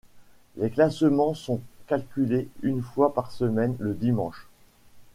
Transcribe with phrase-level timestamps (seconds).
[0.57, 4.47] Les classements sont calculés une fois par semaine le dimanche.